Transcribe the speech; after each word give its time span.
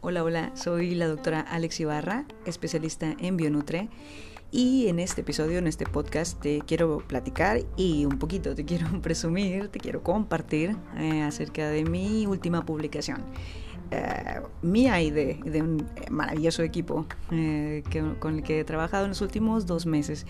Hola, 0.00 0.24
hola, 0.24 0.50
soy 0.56 0.96
la 0.96 1.06
doctora 1.06 1.40
Alex 1.42 1.78
Ibarra, 1.78 2.24
especialista 2.44 3.14
en 3.20 3.36
Bionutre. 3.36 3.88
Y 4.50 4.88
en 4.88 4.98
este 4.98 5.20
episodio, 5.20 5.58
en 5.58 5.68
este 5.68 5.86
podcast, 5.86 6.40
te 6.40 6.62
quiero 6.66 6.98
platicar 7.06 7.60
y 7.76 8.04
un 8.04 8.18
poquito 8.18 8.56
te 8.56 8.64
quiero 8.64 8.88
presumir, 9.02 9.68
te 9.68 9.78
quiero 9.78 10.02
compartir 10.02 10.76
eh, 10.98 11.22
acerca 11.22 11.68
de 11.68 11.84
mi 11.84 12.26
última 12.26 12.66
publicación. 12.66 13.24
Eh, 13.92 14.40
mía 14.62 15.02
y 15.02 15.10
de, 15.10 15.38
un 15.60 15.86
maravilloso 16.10 16.62
equipo 16.62 17.04
eh, 17.30 17.82
con 18.20 18.36
el 18.36 18.42
que 18.42 18.60
he 18.60 18.64
trabajado 18.64 19.04
en 19.04 19.10
los 19.10 19.20
últimos 19.20 19.66
dos 19.66 19.84
meses. 19.84 20.24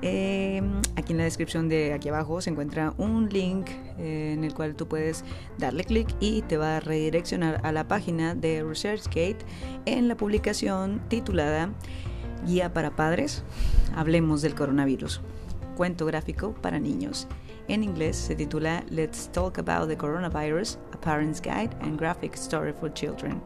aquí 0.00 1.12
en 1.12 1.18
la 1.18 1.24
descripción 1.24 1.68
de 1.68 1.92
aquí 1.92 2.08
abajo 2.08 2.40
se 2.40 2.50
encuentra 2.50 2.94
un 2.96 3.28
link 3.28 3.68
en 3.98 4.44
el 4.44 4.54
cual 4.54 4.74
tú 4.76 4.88
puedes 4.88 5.24
darle 5.58 5.84
clic 5.84 6.08
y 6.20 6.40
te 6.42 6.56
va 6.56 6.78
a 6.78 6.80
redireccionar 6.80 7.60
a 7.64 7.70
la 7.70 7.86
página 7.86 8.34
de 8.34 8.64
ResearchGate 8.64 9.44
en 9.84 10.08
la 10.08 10.16
publicación 10.16 11.02
titulada 11.08 11.70
Guía 12.46 12.72
para 12.72 12.96
padres, 12.96 13.44
hablemos 13.94 14.42
del 14.42 14.54
coronavirus. 14.54 15.20
Cuento 15.82 16.06
gráfico 16.06 16.54
para 16.62 16.78
niños. 16.78 17.26
En 17.66 17.82
inglés 17.82 18.14
se 18.14 18.36
titula 18.36 18.84
Let's 18.88 19.28
Talk 19.32 19.58
About 19.58 19.88
the 19.88 19.96
Coronavirus, 19.96 20.78
A 20.92 21.00
Parent's 21.00 21.42
Guide 21.42 21.70
and 21.80 21.98
Graphic 21.98 22.34
Story 22.34 22.72
for 22.72 22.94
Children. 22.94 23.42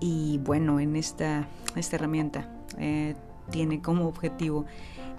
Y 0.00 0.38
bueno, 0.38 0.80
en 0.80 0.96
esta, 0.96 1.46
esta 1.76 1.96
herramienta 1.96 2.50
eh, 2.78 3.14
tiene 3.50 3.82
como 3.82 4.08
objetivo 4.08 4.64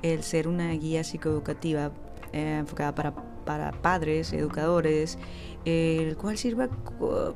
el 0.02 0.24
ser 0.24 0.48
una 0.48 0.72
guía 0.72 1.04
psicoeducativa 1.04 1.92
eh, 2.34 2.58
enfocada 2.62 2.96
para, 2.96 3.14
para, 3.46 3.72
padres, 3.72 4.34
educadores, 4.34 5.20
el 5.66 6.18
cual 6.18 6.40
sirva 6.40 6.68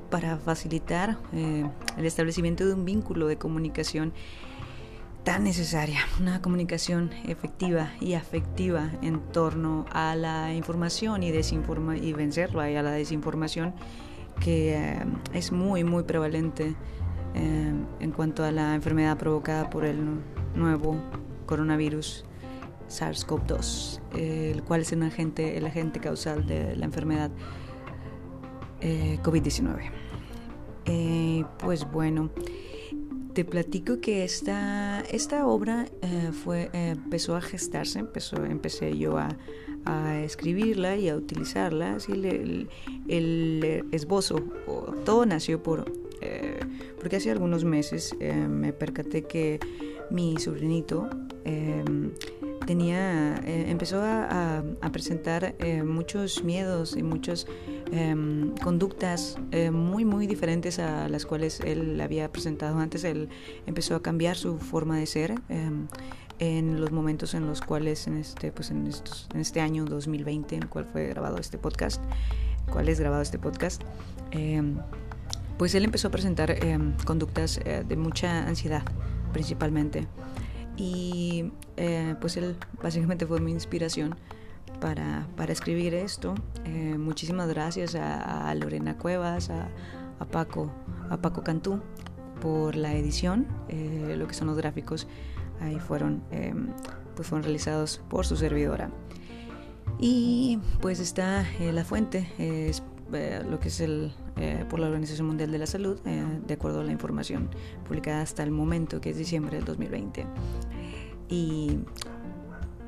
para 0.09 0.37
facilitar 0.37 1.19
eh, 1.33 1.69
el 1.99 2.05
establecimiento 2.07 2.65
de 2.65 2.73
un 2.73 2.83
vínculo 2.83 3.27
de 3.27 3.37
comunicación 3.37 4.11
tan 5.23 5.45
necesaria, 5.45 5.99
una 6.19 6.41
comunicación 6.41 7.11
efectiva 7.25 7.91
y 8.01 8.13
afectiva 8.13 8.91
en 9.01 9.21
torno 9.31 9.85
a 9.91 10.15
la 10.15 10.53
información 10.53 11.23
y, 11.23 11.31
desinforma 11.31 11.95
y 11.97 12.11
vencerlo 12.13 12.59
a 12.59 12.67
la 12.67 12.91
desinformación 12.91 13.73
que 14.41 14.75
eh, 14.75 15.05
es 15.33 15.51
muy 15.51 15.83
muy 15.83 16.03
prevalente 16.03 16.75
eh, 17.35 17.73
en 17.99 18.11
cuanto 18.11 18.43
a 18.43 18.51
la 18.51 18.75
enfermedad 18.75 19.17
provocada 19.17 19.69
por 19.69 19.85
el 19.85 19.97
nuevo 20.55 20.97
coronavirus 21.45 22.25
SARS-CoV-2, 22.89 24.01
el 24.17 24.61
cual 24.63 24.81
es 24.81 24.91
el 24.91 25.03
agente, 25.03 25.57
el 25.57 25.65
agente 25.65 25.99
causal 25.99 26.45
de 26.45 26.75
la 26.75 26.85
enfermedad 26.85 27.31
eh, 28.81 29.19
COVID-19. 29.23 29.89
pues 31.59 31.89
bueno, 31.89 32.29
te 33.33 33.43
platico 33.45 33.99
que 33.99 34.23
esta, 34.23 35.01
esta 35.11 35.47
obra 35.47 35.87
eh, 36.01 36.31
fue, 36.31 36.69
eh, 36.73 36.89
empezó 36.89 37.35
a 37.35 37.41
gestarse, 37.41 37.99
empezó, 37.99 38.43
empecé 38.45 38.97
yo 38.97 39.17
a, 39.17 39.29
escribirla 40.23 40.95
y 40.95 41.09
a 41.09 41.15
utilizarla. 41.17 41.95
Así 41.95 42.13
el, 42.13 42.69
el, 43.09 43.83
esbozo, 43.91 44.35
todo 45.03 45.25
nació 45.25 45.61
por, 45.61 45.91
eh, 46.21 46.57
porque 46.97 47.17
hace 47.17 47.31
algunos 47.31 47.65
meses 47.65 48.15
me 48.21 48.71
percaté 48.71 49.23
que 49.23 49.59
mi 50.09 50.37
sobrinito 50.37 51.09
tenía, 52.65 53.35
eh, 53.45 53.65
empezó 53.69 54.01
a, 54.03 54.63
presentar 54.91 55.55
eh, 55.59 55.81
muchos 55.83 56.43
miedos 56.43 56.95
y 56.95 57.01
muchas 57.01 57.47
em, 57.91 58.53
conductas 58.57 59.37
eh, 59.51 59.71
muy, 59.71 60.05
muy 60.05 60.27
diferentes 60.27 60.77
a 60.77 61.09
las 61.09 61.25
cuales 61.25 61.59
él 61.61 61.99
había 61.99 62.31
presentado 62.31 62.77
antes. 62.77 63.03
Él 63.03 63.29
empezó 63.65 63.95
a 63.95 64.01
cambiar 64.01 64.35
su 64.35 64.59
forma 64.59 64.97
de 64.97 65.05
ser 65.07 65.35
em, 65.49 65.87
en 66.39 66.79
los 66.79 66.91
momentos 66.91 67.33
en 67.33 67.47
los 67.47 67.61
cuales 67.61 68.05
en 68.07 68.17
este, 68.17 68.51
pues 68.51 68.69
en, 68.69 68.85
estos, 68.85 69.27
en 69.33 69.41
este 69.41 69.61
año 69.61 69.85
2020, 69.85 70.55
en 70.55 70.63
el 70.63 70.69
cual 70.69 70.85
fue 70.85 71.07
grabado 71.07 71.37
este 71.37 71.57
podcast, 71.57 72.03
cuál 72.71 72.87
es 72.89 72.99
grabado 72.99 73.21
este 73.21 73.39
podcast, 73.39 73.81
em, 74.31 74.77
pues 75.57 75.73
él 75.73 75.85
empezó 75.85 76.09
a 76.09 76.11
presentar 76.11 76.55
conductas 77.05 77.59
de 77.63 77.95
mucha 77.95 78.47
ansiedad 78.47 78.83
principalmente 79.31 80.07
y 80.77 81.51
eh, 81.77 82.15
pues 82.19 82.37
él 82.37 82.55
básicamente 82.81 83.25
fue 83.25 83.39
mi 83.39 83.51
inspiración 83.51 84.15
para, 84.79 85.27
para 85.35 85.53
escribir 85.53 85.93
esto. 85.93 86.35
Eh, 86.65 86.95
muchísimas 86.97 87.47
gracias 87.49 87.95
a, 87.95 88.53
Lorena 88.55 88.97
Cuevas, 88.97 89.49
a, 89.49 89.69
Paco, 90.31 90.71
a 91.09 91.17
Paco 91.17 91.43
Cantú 91.43 91.81
por 92.41 92.75
la 92.75 92.93
edición, 92.93 93.47
eh, 93.69 94.15
lo 94.17 94.27
que 94.27 94.33
son 94.33 94.47
los 94.47 94.57
gráficos 94.57 95.07
ahí 95.61 95.79
fueron, 95.79 96.23
pues 97.15 97.27
fueron 97.27 97.43
realizados 97.43 98.01
por 98.09 98.25
su 98.25 98.35
servidora. 98.35 98.89
Y 99.99 100.59
pues 100.81 100.99
está 100.99 101.45
la 101.59 101.85
fuente, 101.85 102.27
lo 103.13 103.59
que 103.59 103.67
es 103.69 103.79
el, 103.79 104.11
por 104.69 104.79
la 104.79 104.87
Organización 104.87 105.27
Mundial 105.27 105.51
de 105.51 105.57
la 105.57 105.67
Salud, 105.67 105.99
de 106.01 106.53
acuerdo 106.53 106.81
a 106.81 106.83
la 106.83 106.91
información 106.91 107.49
publicada 107.87 108.21
hasta 108.21 108.43
el 108.43 108.51
momento, 108.51 108.99
que 109.01 109.11
es 109.11 109.17
diciembre 109.17 109.57
del 109.57 109.65
2020. 109.65 110.25
Y 111.29 111.79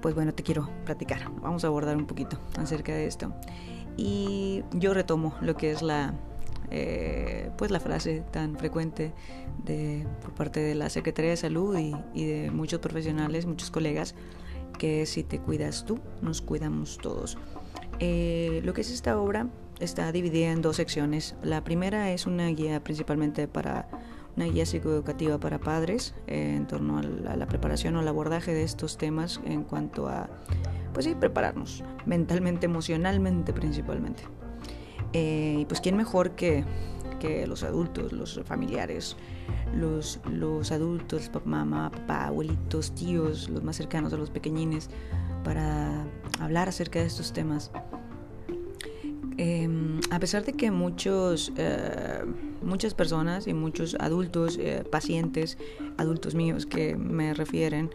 pues 0.01 0.13
bueno, 0.13 0.35
te 0.35 0.43
quiero 0.43 0.69
platicar. 0.85 1.31
Vamos 1.41 1.63
a 1.63 1.67
abordar 1.67 1.97
un 1.97 2.05
poquito 2.05 2.37
acerca 2.59 2.93
de 2.93 3.07
esto. 3.07 3.33
Y 3.97 4.63
yo 4.73 4.93
retomo 4.93 5.33
lo 5.41 5.55
que 5.55 5.71
es 5.71 5.81
la, 5.81 6.13
eh, 6.69 7.49
pues 7.57 7.71
la 7.71 7.79
frase 7.79 8.23
tan 8.31 8.55
frecuente 8.55 9.13
de, 9.63 10.05
por 10.21 10.33
parte 10.33 10.59
de 10.59 10.75
la 10.75 10.89
Secretaría 10.89 11.31
de 11.31 11.37
Salud 11.37 11.75
y, 12.13 12.25
de 12.25 12.51
muchos 12.51 12.79
profesionales, 12.79 13.45
muchos 13.45 13.71
colegas, 13.71 14.13
que 14.77 15.05
si 15.05 15.23
te 15.23 15.39
cuidas 15.39 15.85
tú, 15.85 15.99
nos 16.21 16.41
cuidamos 16.41 16.99
todos. 17.01 17.37
Eh, 17.99 18.61
lo 18.63 18.73
que 18.73 18.81
es 18.81 18.91
esta 18.91 19.19
obra 19.19 19.47
está 19.79 20.11
dividida 20.11 20.51
en 20.51 20.61
dos 20.61 20.77
secciones. 20.77 21.35
La 21.41 21.63
primera 21.63 22.11
es 22.11 22.25
una 22.25 22.47
guía 22.47 22.83
principalmente 22.83 23.47
para 23.47 23.87
una 24.35 24.45
guía 24.45 24.65
psicoeducativa 24.65 25.39
para 25.39 25.59
padres 25.59 26.13
eh, 26.27 26.55
en 26.55 26.67
torno 26.67 26.99
a 26.99 27.03
la, 27.03 27.45
preparación 27.47 27.95
o 27.95 28.01
el 28.01 28.07
abordaje 28.07 28.53
de 28.53 28.63
estos 28.63 28.97
temas 28.97 29.39
en 29.45 29.63
cuanto 29.63 30.07
a, 30.09 30.29
pues 30.93 31.05
sí, 31.05 31.15
prepararnos 31.15 31.83
mentalmente, 32.05 32.65
emocionalmente 32.65 33.53
principalmente. 33.53 34.23
Eh, 35.13 35.59
y 35.59 35.65
pues 35.65 35.79
quién 35.79 35.95
mejor 35.95 36.31
que, 36.31 36.65
que, 37.19 37.47
los 37.47 37.63
adultos, 37.63 38.11
los 38.11 38.41
familiares, 38.43 39.15
los, 39.73 40.19
los 40.29 40.71
adultos, 40.71 41.31
mamá, 41.45 41.89
papá, 41.89 42.27
abuelitos, 42.27 42.93
tíos, 42.93 43.49
los 43.49 43.63
más 43.63 43.77
cercanos 43.77 44.11
a 44.11 44.17
los 44.17 44.29
pequeñines, 44.29 44.89
para 45.45 46.05
hablar 46.39 46.67
acerca 46.67 46.99
de 46.99 47.05
estos 47.05 47.31
temas. 47.31 47.71
Em, 49.45 49.99
a 50.09 50.17
pesar 50.19 50.43
de 50.43 50.53
que 50.53 50.71
muchos, 50.71 51.53
eh, 51.55 52.23
muchas 52.63 52.95
personas 52.95 53.45
y 53.45 53.53
muchos 53.53 53.95
adultos, 53.99 54.57
eh, 54.59 54.83
pacientes, 54.89 55.59
adultos 55.97 56.33
míos 56.33 56.65
que 56.65 56.95
me 56.95 57.31
refieren, 57.35 57.91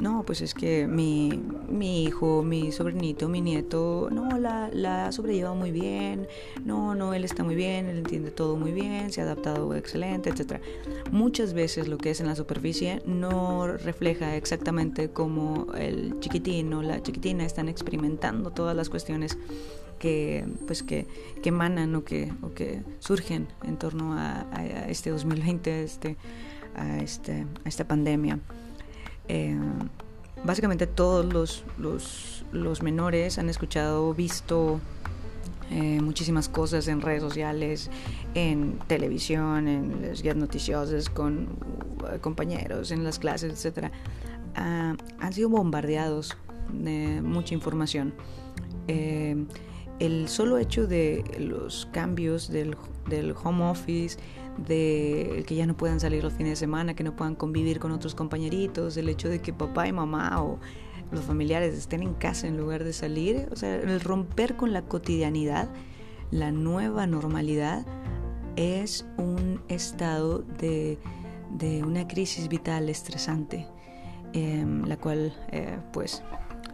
no, 0.00 0.24
pues 0.24 0.40
es 0.40 0.54
que 0.54 0.86
mi, 0.86 1.42
mi 1.68 2.04
hijo, 2.04 2.42
mi 2.42 2.72
sobrinito, 2.72 3.28
mi 3.28 3.40
nieto, 3.40 4.08
no, 4.10 4.38
la, 4.38 4.68
la 4.72 5.06
ha 5.06 5.12
sobrellevado 5.12 5.54
muy 5.54 5.70
bien, 5.70 6.26
no, 6.64 6.94
no, 6.94 7.14
él 7.14 7.24
está 7.24 7.44
muy 7.44 7.54
bien, 7.54 7.86
él 7.86 7.98
entiende 7.98 8.30
todo 8.30 8.56
muy 8.56 8.72
bien, 8.72 9.12
se 9.12 9.20
ha 9.20 9.24
adaptado 9.24 9.74
excelente, 9.74 10.30
etc. 10.30 10.60
Muchas 11.10 11.54
veces 11.54 11.88
lo 11.88 11.98
que 11.98 12.10
es 12.10 12.20
en 12.20 12.26
la 12.26 12.36
superficie 12.36 13.02
no 13.06 13.66
refleja 13.66 14.36
exactamente 14.36 15.10
cómo 15.10 15.66
el 15.74 16.18
chiquitín 16.20 16.72
o 16.74 16.82
la 16.82 17.02
chiquitina 17.02 17.44
están 17.44 17.68
experimentando 17.68 18.50
todas 18.50 18.74
las 18.76 18.88
cuestiones 18.88 19.38
que, 20.02 20.44
pues 20.66 20.82
que, 20.82 21.06
que 21.42 21.50
emanan 21.50 21.94
o 21.94 22.04
que, 22.04 22.32
o 22.42 22.52
que 22.52 22.82
surgen 22.98 23.46
en 23.62 23.76
torno 23.76 24.14
a, 24.14 24.44
este 24.88 25.10
2020, 25.10 25.72
a, 25.72 25.80
este, 25.80 26.16
a, 26.74 26.98
este, 26.98 27.46
a 27.64 27.68
esta 27.68 27.86
pandemia. 27.86 28.40
Eh, 29.34 29.56
básicamente 30.44 30.86
todos 30.86 31.24
los, 31.24 31.64
los, 32.52 32.82
menores 32.82 33.38
han 33.38 33.48
escuchado, 33.48 34.12
visto 34.12 34.78
eh, 35.70 36.02
muchísimas 36.02 36.50
cosas 36.50 36.86
en 36.86 37.00
redes 37.00 37.22
sociales, 37.22 37.88
en 38.34 38.78
televisión, 38.88 39.68
en 39.68 40.02
las 40.02 40.22
guías 40.22 40.36
noticiosas, 40.36 41.08
con 41.08 41.48
uh, 42.02 42.18
compañeros, 42.20 42.90
en 42.90 43.04
las 43.04 43.18
clases, 43.18 43.64
etc. 43.64 43.90
Ah, 44.54 44.96
han 45.18 45.32
sido 45.32 45.48
bombardeados 45.48 46.36
de 46.70 47.22
mucha 47.22 47.54
información. 47.54 48.12
Eh, 48.86 49.46
el 49.98 50.28
solo 50.28 50.58
hecho 50.58 50.86
de 50.86 51.24
los 51.38 51.88
cambios 51.90 52.50
del, 52.50 52.76
home 53.42 53.64
office, 53.64 54.18
de 54.58 55.44
que 55.46 55.54
ya 55.54 55.66
no 55.66 55.76
puedan 55.76 56.00
salir 56.00 56.22
los 56.22 56.34
fines 56.34 56.52
de 56.52 56.56
semana, 56.56 56.94
que 56.94 57.04
no 57.04 57.16
puedan 57.16 57.34
convivir 57.34 57.78
con 57.78 57.92
otros 57.92 58.14
compañeritos, 58.14 58.96
el 58.96 59.08
hecho 59.08 59.28
de 59.28 59.40
que 59.40 59.52
papá 59.52 59.88
y 59.88 59.92
mamá 59.92 60.42
o 60.42 60.58
los 61.10 61.24
familiares 61.24 61.74
estén 61.74 62.02
en 62.02 62.14
casa 62.14 62.46
en 62.46 62.56
lugar 62.56 62.84
de 62.84 62.92
salir, 62.92 63.48
o 63.52 63.56
sea, 63.56 63.76
el 63.76 64.00
romper 64.00 64.56
con 64.56 64.72
la 64.72 64.82
cotidianidad, 64.82 65.68
la 66.30 66.50
nueva 66.50 67.06
normalidad, 67.06 67.86
es 68.56 69.06
un 69.16 69.62
estado 69.68 70.38
de, 70.58 70.98
una 71.86 72.08
crisis 72.08 72.48
vital 72.48 72.88
estresante, 72.88 73.66
em, 74.32 74.84
la 74.84 74.96
cual 74.96 75.34
eh, 75.50 75.78
pues 75.92 76.22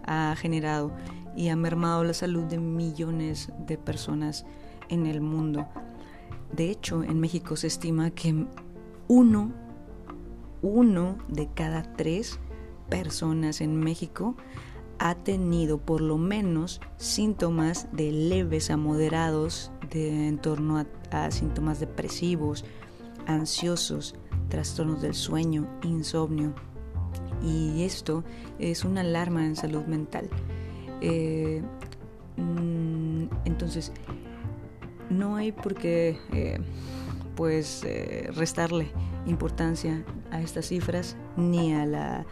ha 0.04 0.34
generado 0.36 0.92
y 1.36 1.48
ha 1.48 1.56
mermado 1.56 2.04
la 2.04 2.14
salud 2.14 2.44
de 2.44 2.58
millones 2.58 3.52
de 3.66 3.76
personas 3.76 4.46
en 4.88 5.06
el 5.06 5.20
mundo. 5.20 5.68
De 6.52 6.70
hecho, 6.70 7.02
en 7.02 7.20
México 7.20 7.56
se 7.56 7.66
estima 7.66 8.10
que 8.10 8.46
uno, 9.06 9.52
uno 10.62 11.18
de 11.28 11.48
cada 11.54 11.94
tres 11.94 12.38
personas 12.88 13.60
en 13.60 13.76
México 13.76 14.34
ha 14.98 15.14
tenido 15.14 15.78
por 15.78 16.00
lo 16.00 16.18
menos 16.18 16.80
síntomas 16.96 17.88
de 17.92 18.10
leves 18.10 18.70
a 18.70 18.76
moderados 18.76 19.70
de, 19.90 20.28
en 20.28 20.38
torno 20.38 20.84
a, 21.10 21.30
síntomas 21.30 21.80
depresivos, 21.80 22.64
ansiosos, 23.26 24.16
trastornos 24.48 25.00
del 25.00 25.14
sueño, 25.14 25.68
insomnio. 25.82 26.52
Y 27.42 27.84
esto 27.84 28.24
es 28.58 28.84
una 28.84 29.02
alarma 29.02 29.46
en 29.46 29.54
salud 29.54 29.84
mental. 29.84 30.28
Eh, 31.00 31.62
mm, 32.36 33.26
entonces, 33.44 33.92
no 35.10 35.36
hay 35.36 35.52
por 35.52 35.74
qué 35.74 36.18
eh, 36.32 36.58
pues 37.36 37.82
eh, 37.84 38.30
restarle 38.34 38.90
importancia 39.26 40.04
a 40.30 40.42
estas 40.42 40.68
cifras 40.68 41.16
ni 41.36 41.74
a 41.74 41.86
la 41.86 42.26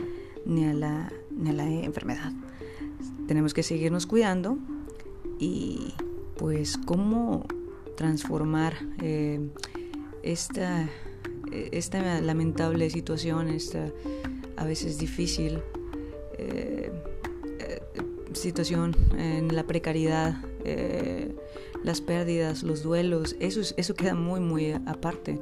ni 0.44 0.64
a 0.64 0.72
la, 0.72 1.12
ni 1.30 1.50
a 1.50 1.52
la 1.52 1.64
enfermedad. 1.64 2.32
Tenemos 3.26 3.52
que 3.52 3.64
seguirnos 3.64 4.06
cuidando 4.06 4.58
y 5.40 5.92
pues 6.36 6.78
cómo 6.78 7.46
transformar 7.96 8.74
eh, 9.02 9.40
esta, 10.22 10.88
esta 11.50 12.20
lamentable 12.20 12.88
situación, 12.90 13.48
esta 13.48 13.90
a 14.56 14.64
veces 14.64 14.98
difícil 14.98 15.60
situación 18.32 18.94
en 19.18 19.54
la 19.54 19.64
precariedad 19.64 20.36
las 21.84 22.00
pérdidas, 22.00 22.62
los 22.62 22.82
duelos, 22.82 23.36
eso, 23.40 23.60
eso 23.76 23.94
queda 23.94 24.14
muy, 24.14 24.40
muy 24.40 24.72
aparte, 24.72 25.40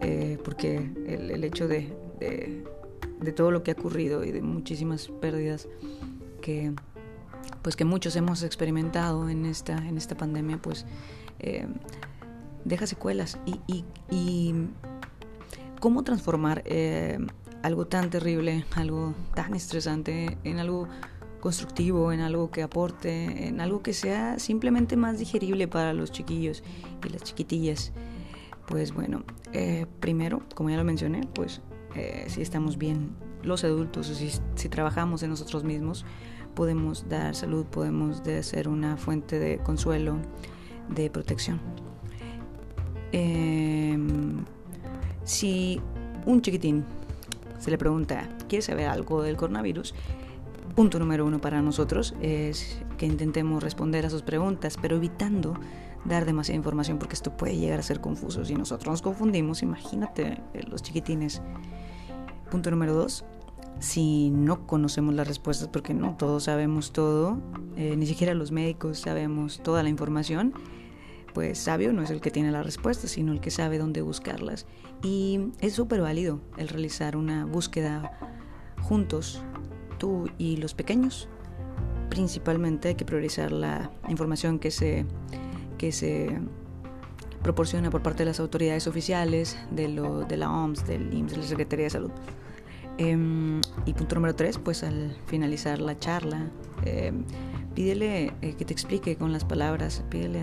eh, 0.00 0.38
porque 0.44 0.90
el, 1.06 1.44
hecho 1.44 1.68
de, 1.68 1.92
de, 2.20 3.32
todo 3.32 3.50
lo 3.50 3.62
que 3.62 3.70
ha 3.70 3.74
ocurrido 3.74 4.24
y 4.24 4.32
de 4.32 4.42
muchísimas 4.42 5.08
pérdidas 5.08 5.68
que, 6.42 6.72
pues 7.62 7.76
que 7.76 7.84
muchos 7.84 8.16
hemos 8.16 8.42
experimentado 8.42 9.28
en 9.28 9.46
esta, 9.46 9.76
en 9.88 9.96
esta 9.96 10.16
pandemia, 10.16 10.58
pues 10.58 10.84
eh, 11.40 11.66
deja 12.64 12.86
secuelas. 12.86 13.38
Y, 13.46 13.84
y, 14.10 14.54
cómo 15.80 16.02
transformar 16.02 16.62
eh, 16.64 17.18
algo 17.62 17.86
tan 17.86 18.08
terrible, 18.08 18.64
algo 18.74 19.14
tan 19.34 19.54
estresante 19.54 20.38
en 20.44 20.58
algo 20.58 20.88
constructivo, 21.44 22.10
en 22.10 22.20
algo 22.20 22.50
que 22.50 22.62
aporte, 22.62 23.48
en 23.48 23.60
algo 23.60 23.82
que 23.82 23.92
sea 23.92 24.38
simplemente 24.38 24.96
más 24.96 25.18
digerible 25.18 25.68
para 25.68 25.92
los 25.92 26.10
chiquillos 26.10 26.64
y 27.04 27.10
las 27.10 27.22
chiquitillas. 27.22 27.92
Pues 28.66 28.94
bueno, 28.94 29.24
eh, 29.52 29.84
primero, 30.00 30.40
como 30.54 30.70
ya 30.70 30.78
lo 30.78 30.84
mencioné, 30.84 31.28
pues 31.34 31.60
eh, 31.96 32.24
si 32.28 32.40
estamos 32.40 32.78
bien 32.78 33.10
los 33.42 33.62
adultos, 33.62 34.06
si, 34.06 34.30
si 34.54 34.68
trabajamos 34.70 35.22
en 35.22 35.28
nosotros 35.28 35.64
mismos, 35.64 36.06
podemos 36.54 37.10
dar 37.10 37.34
salud, 37.34 37.66
podemos 37.66 38.22
ser 38.40 38.66
una 38.66 38.96
fuente 38.96 39.38
de 39.38 39.58
consuelo, 39.58 40.16
de 40.88 41.10
protección. 41.10 41.60
Em, 43.12 44.46
si 45.24 45.78
un 46.24 46.40
chiquitín 46.40 46.86
se 47.58 47.70
le 47.70 47.76
pregunta, 47.76 48.30
¿quiere 48.48 48.62
saber 48.62 48.88
algo 48.88 49.22
del 49.22 49.36
coronavirus? 49.36 49.94
Punto 50.74 50.98
número 50.98 51.24
uno 51.24 51.40
para 51.40 51.62
nosotros 51.62 52.14
es 52.20 52.82
que 52.98 53.06
intentemos 53.06 53.62
responder 53.62 54.06
a 54.06 54.10
sus 54.10 54.22
preguntas, 54.22 54.76
pero 54.80 54.96
evitando 54.96 55.54
dar 56.04 56.24
demasiada 56.24 56.56
información 56.56 56.98
porque 56.98 57.14
esto 57.14 57.36
puede 57.36 57.56
llegar 57.56 57.78
a 57.78 57.82
ser 57.82 58.00
confuso. 58.00 58.44
Si 58.44 58.54
nosotros 58.54 58.90
nos 58.90 59.02
confundimos, 59.02 59.62
imagínate 59.62 60.42
eh, 60.52 60.62
los 60.68 60.82
chiquitines. 60.82 61.42
Punto 62.50 62.70
número 62.70 62.94
dos, 62.94 63.24
si 63.78 64.30
no 64.30 64.66
conocemos 64.66 65.14
las 65.14 65.26
respuestas 65.28 65.68
porque 65.68 65.94
no 65.94 66.16
todos 66.16 66.44
sabemos 66.44 66.92
todo, 66.92 67.38
eh, 67.76 67.96
ni 67.96 68.06
siquiera 68.06 68.34
los 68.34 68.50
médicos 68.50 68.98
sabemos 68.98 69.60
toda 69.62 69.82
la 69.82 69.88
información, 69.88 70.54
pues 71.32 71.58
sabio 71.58 71.92
no 71.92 72.02
es 72.02 72.10
el 72.10 72.20
que 72.20 72.30
tiene 72.30 72.52
las 72.52 72.64
respuestas, 72.64 73.12
sino 73.12 73.32
el 73.32 73.40
que 73.40 73.50
sabe 73.50 73.78
dónde 73.78 74.02
buscarlas. 74.02 74.66
Y 75.02 75.40
es 75.60 75.72
súper 75.72 76.00
válido 76.00 76.40
el 76.56 76.68
realizar 76.68 77.16
una 77.16 77.44
búsqueda 77.44 78.18
juntos 78.82 79.42
tú 80.04 80.28
y 80.36 80.58
los 80.58 80.74
pequeños. 80.74 81.30
Principalmente 82.10 82.88
hay 82.88 82.94
que 82.94 83.06
priorizar 83.06 83.50
la 83.52 83.90
información 84.06 84.58
que 84.58 84.70
se, 84.70 85.06
que 85.78 85.92
se 85.92 86.40
proporciona 87.42 87.90
por 87.90 88.02
parte 88.02 88.18
de 88.18 88.26
las 88.26 88.38
autoridades 88.38 88.86
oficiales, 88.86 89.58
de, 89.70 89.88
lo, 89.88 90.24
de 90.24 90.36
la 90.36 90.50
OMS, 90.50 90.86
del 90.86 91.14
IMSS, 91.14 91.32
de 91.32 91.38
la 91.38 91.46
Secretaría 91.46 91.84
de 91.84 91.90
Salud. 91.90 92.10
Em, 92.98 93.62
y 93.86 93.94
punto 93.94 94.14
número 94.16 94.34
tres, 94.34 94.58
pues 94.58 94.84
al 94.84 95.16
finalizar 95.24 95.80
la 95.80 95.98
charla, 95.98 96.50
em, 96.84 97.24
pídele 97.74 98.34
eh, 98.42 98.54
que 98.58 98.66
te 98.66 98.74
explique 98.74 99.16
con 99.16 99.32
las 99.32 99.46
palabras, 99.46 100.04
pídele 100.10 100.42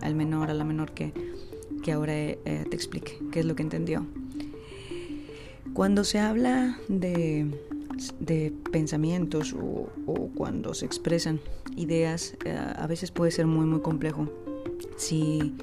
al, 0.00 0.14
menor, 0.16 0.50
a 0.50 0.54
la 0.54 0.64
menor 0.64 0.90
que, 0.90 1.14
que 1.84 1.92
ahora 1.92 2.12
eh, 2.14 2.66
te 2.68 2.74
explique 2.74 3.20
qué 3.30 3.38
es 3.38 3.46
lo 3.46 3.54
que 3.54 3.62
entendió. 3.62 4.04
Cuando 5.74 6.02
se 6.02 6.18
habla 6.18 6.76
de 6.88 7.46
de 8.18 8.52
pensamientos 8.70 9.54
o, 9.54 9.88
cuando 10.34 10.74
se 10.74 10.86
expresan 10.86 11.40
ideas, 11.76 12.36
eh, 12.44 12.56
a 12.56 12.86
veces 12.86 13.10
puede 13.10 13.30
ser 13.30 13.46
muy, 13.46 13.66
muy 13.66 13.80
complejo. 13.80 14.28
Si 14.96 15.54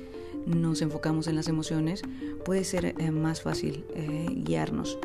nos 0.45 0.81
enfocamos 0.81 1.27
en 1.27 1.35
las 1.35 1.47
emociones, 1.47 2.01
puede 2.45 2.63
ser 2.63 2.85
eh, 2.85 3.11
más 3.11 3.41
fácil 3.41 3.85
eh, 3.95 4.27
guiarnos. 4.43 4.97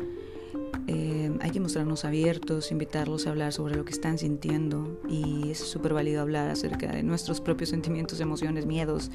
hay 1.41 1.51
que 1.51 1.59
mostrarnos 1.59 2.05
abiertos, 2.05 2.71
invitarlos 2.71 3.27
a 3.27 3.31
hablar 3.31 3.51
sobre 3.53 3.75
lo 3.75 3.85
que 3.85 3.91
están 3.91 4.17
sintiendo 4.17 4.99
y 5.07 5.51
es 5.51 5.59
súper 5.59 5.93
válido 5.93 6.21
hablar 6.21 6.49
acerca 6.49 6.91
de 6.91 7.03
nuestros 7.03 7.41
propios 7.41 7.69
sentimientos, 7.69 8.19
emociones, 8.19 8.65
miedos, 8.65 9.11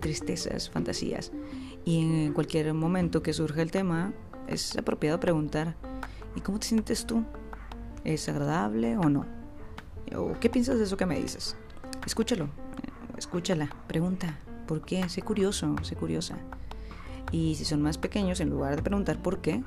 tristezas, 0.00 0.70
fantasías. 0.70 1.32
Y 1.84 2.00
en 2.00 2.32
cualquier 2.32 2.72
momento 2.74 3.22
que 3.22 3.32
surja 3.32 3.62
el 3.62 3.70
tema, 3.70 4.12
es 4.48 4.76
apropiado 4.76 5.18
preguntar, 5.20 5.76
¿y 6.36 6.40
cómo 6.40 6.58
te 6.58 6.66
sientes 6.66 7.06
tú? 7.06 7.24
¿Es 8.04 8.28
agradable 8.28 8.96
o 8.96 9.08
no? 9.08 9.24
¿O 10.16 10.34
qué 10.38 10.50
piensas 10.50 10.78
de 10.78 10.84
eso 10.84 10.96
que 10.96 11.06
me 11.06 11.18
dices? 11.18 11.56
Escúchalo, 12.06 12.48
escúchala, 13.16 13.70
pregunta, 13.86 14.38
¿por 14.66 14.82
qué? 14.82 15.08
Sé 15.08 15.22
curioso, 15.22 15.74
sé 15.82 15.96
curiosa. 15.96 16.36
Y 17.32 17.54
si 17.54 17.64
son 17.64 17.82
más 17.82 17.98
pequeños, 17.98 18.40
en 18.40 18.50
lugar 18.50 18.76
de 18.76 18.82
preguntar 18.82 19.20
por 19.22 19.40
qué, 19.40 19.64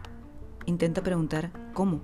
intenta 0.66 1.02
preguntar 1.02 1.52
cómo. 1.74 2.02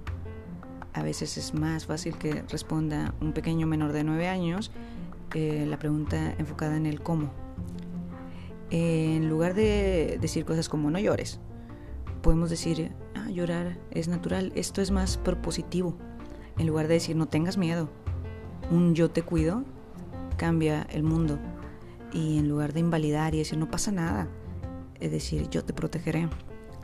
A 0.93 1.03
veces 1.03 1.37
es 1.37 1.53
más 1.53 1.85
fácil 1.85 2.17
que 2.17 2.43
responda 2.49 3.13
un 3.21 3.33
pequeño 3.33 3.67
menor 3.67 3.93
de 3.93 4.03
9 4.03 4.27
años 4.27 4.71
eh, 5.33 5.65
la 5.67 5.79
pregunta 5.79 6.35
enfocada 6.37 6.77
en 6.77 6.85
el 6.85 7.01
cómo. 7.01 7.31
en 8.69 9.29
lugar 9.29 9.53
de 9.53 10.17
decir 10.19 10.45
cosas 10.45 10.67
como 10.67 10.89
no 10.89 10.97
llores, 10.97 11.39
podemos 12.23 12.49
decir, 12.49 12.91
ah, 13.15 13.29
llorar 13.29 13.77
es 13.91 14.07
natural, 14.07 14.51
esto 14.55 14.81
es 14.81 14.89
más 14.89 15.17
propositivo. 15.17 15.95
En 16.57 16.67
lugar 16.67 16.88
de 16.88 16.95
decir 16.95 17.15
no 17.15 17.27
tengas 17.27 17.57
miedo, 17.57 17.89
un 18.72 18.95
yo 18.95 19.10
te 19.10 19.24
cuido 19.24 19.63
cambia 20.38 20.86
el 20.89 21.03
mundo. 21.03 21.39
Y 22.12 22.38
en 22.38 22.48
lugar 22.48 22.74
de 22.74 22.79
invalidar 22.79 23.33
y 23.33 23.39
decir 23.39 23.57
no 23.57 23.69
pasa 23.69 23.91
nada, 23.91 24.27
es 25.00 25.12
decir 25.12 25.50
yo 25.50 25.63
te 25.63 25.74
protegeré. 25.74 26.29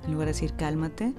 En 0.06 0.12
lugar 0.12 0.28
de 0.28 0.34
decir 0.34 0.54
cálmate, 0.56 1.14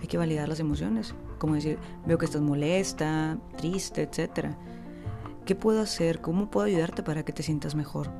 hay 0.00 0.06
que 0.06 0.18
validar 0.18 0.48
las 0.48 0.60
emociones. 0.60 1.14
Como 1.38 1.54
decir 1.54 1.78
veo 2.06 2.18
que 2.18 2.24
estás 2.24 2.40
molesta, 2.40 3.38
triste, 3.56 4.02
etc. 4.02 4.54
¿Qué 5.44 5.54
puedo 5.54 5.80
hacer? 5.82 6.20
¿Cómo 6.20 6.50
puedo 6.50 6.66
ayudarte 6.66 7.02
para 7.02 7.24
que 7.24 7.32
te 7.32 7.42
sientas 7.42 7.74
mejor? 7.74 8.10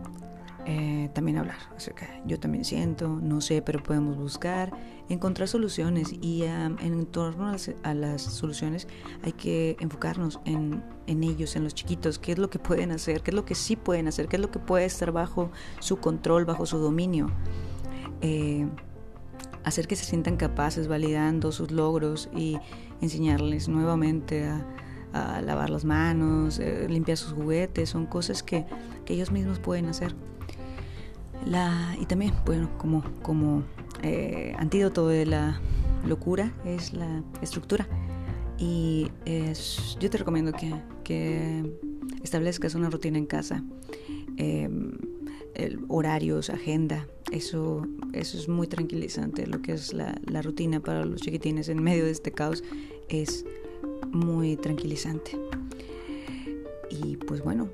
Eh, 0.66 1.10
también 1.12 1.36
hablar 1.36 1.58
acerca 1.76 2.08
yo 2.24 2.40
también 2.40 2.64
siento, 2.64 3.08
no 3.08 3.42
sé, 3.42 3.60
pero 3.60 3.82
podemos 3.82 4.16
buscar, 4.16 4.72
encontrar 5.10 5.46
soluciones 5.46 6.14
y 6.22 6.44
en 6.44 7.06
torno 7.06 7.54
a 7.82 7.94
las, 7.94 8.22
soluciones 8.22 8.88
hay 9.22 9.32
que 9.32 9.76
enfocarnos 9.80 10.40
en, 10.46 10.82
ellos, 11.06 11.56
en 11.56 11.64
los 11.64 11.74
chiquitos, 11.74 12.18
qué 12.18 12.32
es 12.32 12.38
lo 12.38 12.48
que 12.48 12.58
pueden 12.58 12.92
hacer, 12.92 13.22
qué 13.22 13.30
es 13.30 13.34
lo 13.34 13.44
que 13.44 13.54
sí 13.54 13.76
pueden 13.76 14.08
hacer, 14.08 14.26
qué 14.26 14.36
es 14.36 14.42
lo 14.42 14.50
que 14.50 14.58
puede 14.58 14.86
estar 14.86 15.12
bajo 15.12 15.50
su 15.80 15.98
control, 15.98 16.46
bajo 16.46 16.64
su 16.64 16.78
dominio. 16.78 17.30
Eh, 18.22 18.66
hacer 19.64 19.86
que 19.86 19.96
se 19.96 20.04
sientan 20.04 20.36
capaces, 20.36 20.88
validando 20.88 21.52
sus 21.52 21.70
logros 21.70 22.30
y 22.34 22.58
enseñarles 23.02 23.68
nuevamente 23.68 24.44
a, 24.46 24.66
lavar 25.14 25.70
las 25.70 25.84
manos, 25.84 26.58
eh, 26.58 26.86
limpiar 26.88 27.16
sus 27.16 27.32
juguetes, 27.32 27.90
son 27.90 28.06
cosas 28.06 28.42
que, 28.42 28.64
ellos 29.06 29.30
mismos 29.30 29.58
pueden 29.58 29.86
hacer. 29.86 30.14
La, 31.46 31.94
y 32.00 32.06
también, 32.06 32.32
bueno, 32.46 32.70
como, 32.78 33.62
eh, 34.02 34.54
antídoto 34.58 35.08
de 35.08 35.26
la 35.26 35.60
locura 36.06 36.52
es 36.64 36.94
la 36.94 37.22
estructura. 37.42 37.86
Y 38.56 39.10
es, 39.26 39.98
yo 40.00 40.08
te 40.08 40.18
recomiendo 40.18 40.52
que, 40.52 41.70
establezcas 42.22 42.74
una 42.74 42.88
rutina 42.88 43.18
en 43.18 43.26
casa. 43.26 43.62
Em, 44.36 44.92
horarios, 45.88 46.50
agenda, 46.50 47.06
eso, 47.30 47.86
eso 48.12 48.38
es 48.38 48.48
muy 48.48 48.66
tranquilizante. 48.66 49.46
Lo 49.46 49.60
que 49.60 49.72
es 49.72 49.92
la, 49.92 50.18
la 50.26 50.40
rutina 50.40 50.80
para 50.80 51.04
los 51.04 51.20
chiquitines 51.20 51.68
en 51.68 51.82
medio 51.82 52.04
de 52.06 52.10
este 52.10 52.32
caos 52.32 52.64
es 53.08 53.44
muy 54.10 54.56
tranquilizante. 54.56 55.38
Y 56.90 57.16
pues 57.16 57.42
bueno, 57.42 57.68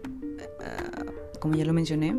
ah, 0.60 1.04
como 1.40 1.54
ya 1.54 1.64
lo 1.64 1.72
mencioné, 1.72 2.16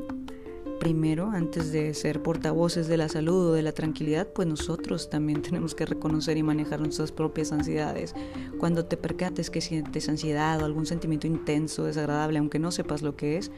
primero, 0.82 1.30
antes 1.30 1.72
de 1.72 1.94
ser 1.94 2.24
portavoces 2.24 2.88
de 2.88 2.98
la 2.98 3.08
salud 3.08 3.50
o 3.50 3.54
de 3.54 3.62
la 3.62 3.72
tranquilidad, 3.72 4.28
pues 4.28 4.48
nosotros 4.48 5.12
también 5.12 5.42
tenemos 5.44 5.76
que 5.76 5.86
reconocer 5.86 6.38
y 6.38 6.44
manejar 6.44 6.80
nuestras 6.80 7.12
propias 7.12 7.52
ansiedades. 7.52 8.16
Cuando 8.60 8.86
te 8.86 8.98
percates 8.98 9.52
que 9.52 9.62
sientes 9.62 10.10
ansiedad 10.10 10.60
o 10.60 10.66
algún 10.66 10.88
sentimiento 10.88 11.28
intenso, 11.28 11.84
desagradable, 11.84 12.40
aunque 12.40 12.58
no 12.58 12.72
sepas 12.72 13.04
lo 13.04 13.16
que 13.16 13.38
es, 13.38 13.52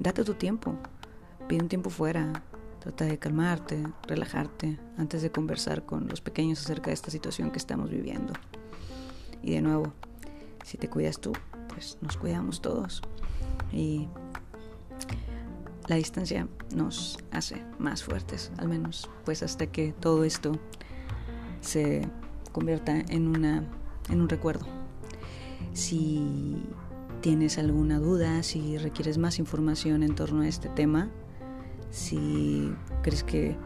date 0.00 0.24
tu 0.24 0.32
tiempo. 0.32 0.74
Pide 1.46 1.60
un 1.60 1.68
tiempo 1.68 1.90
fuera. 1.90 2.42
Trata 2.80 3.04
de 3.04 3.18
calmarte, 3.18 3.82
relajarte, 4.06 4.78
antes 4.96 5.20
de 5.20 5.30
conversar 5.30 5.84
con 5.84 6.08
los 6.08 6.22
pequeños 6.22 6.60
acerca 6.60 6.86
de 6.86 6.94
esta 6.94 7.10
situación 7.10 7.50
que 7.50 7.58
estamos 7.58 7.90
viviendo. 7.90 8.32
Y 9.42 9.52
de 9.52 9.62
nuevo, 9.62 9.92
si 10.64 10.78
te 10.78 10.88
cuidas 10.88 11.20
tú, 11.20 11.32
pues 11.68 11.98
nos 12.00 12.16
cuidamos 12.16 12.60
todos. 12.60 13.02
Y 13.72 14.08
la 15.88 15.96
distancia 15.96 16.48
nos 16.74 17.18
hace 17.30 17.62
más 17.78 18.02
fuertes, 18.02 18.50
al 18.58 18.68
menos 18.68 19.08
pues 19.24 19.42
hasta 19.42 19.66
que 19.66 19.92
todo 19.92 20.24
esto 20.24 20.58
se 21.60 22.08
convierta 22.52 22.98
en 23.08 23.28
una 23.28 23.64
en 24.08 24.20
un 24.20 24.28
recuerdo. 24.28 24.66
Si 25.72 26.62
tienes 27.20 27.58
alguna 27.58 27.98
duda, 27.98 28.42
si 28.42 28.78
requieres 28.78 29.18
más 29.18 29.38
información 29.38 30.02
en 30.02 30.14
torno 30.14 30.42
a 30.42 30.48
este 30.48 30.68
tema, 30.68 31.10
si 31.90 32.72
crees 33.02 33.24
que 33.24 33.56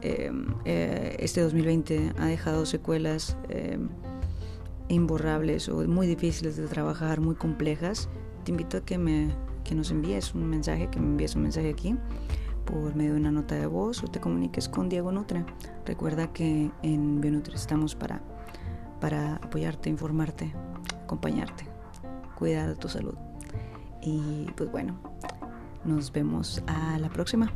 em, 0.00 0.54
eh, 0.64 1.16
este 1.18 1.40
2020 1.40 2.12
ha 2.18 2.26
dejado 2.26 2.66
secuelas 2.66 3.36
eh, 3.48 3.78
imborrables 4.88 5.68
o 5.68 5.86
muy 5.88 6.06
difíciles 6.06 6.56
de 6.56 6.66
trabajar, 6.66 7.20
muy 7.20 7.34
complejas, 7.34 8.08
te 8.44 8.50
invito 8.50 8.78
a 8.78 8.80
que, 8.80 8.98
me, 8.98 9.34
que 9.64 9.74
nos 9.74 9.90
envíes 9.90 10.34
un 10.34 10.48
mensaje, 10.48 10.88
que 10.88 11.00
me 11.00 11.06
envíes 11.06 11.34
un 11.34 11.42
mensaje 11.42 11.70
aquí 11.70 11.96
por 12.64 12.94
medio 12.94 13.12
de 13.12 13.20
una 13.20 13.30
nota 13.30 13.54
de 13.54 13.66
voz 13.66 14.02
o 14.02 14.08
te 14.08 14.20
comuniques 14.20 14.68
con 14.68 14.88
Diego 14.88 15.12
Nutre. 15.12 15.44
Recuerda 15.84 16.32
que 16.32 16.70
en 16.82 17.20
Bionutre 17.20 17.54
estamos 17.54 17.94
para, 17.94 18.22
para 19.00 19.36
apoyarte, 19.36 19.90
informarte, 19.90 20.52
acompañarte, 21.04 21.66
cuidar 22.36 22.68
de 22.68 22.76
tu 22.76 22.88
salud. 22.88 23.14
Y 24.02 24.46
pues 24.56 24.70
bueno, 24.70 24.98
nos 25.84 26.12
vemos 26.12 26.62
a 26.66 26.98
la 26.98 27.08
próxima. 27.08 27.52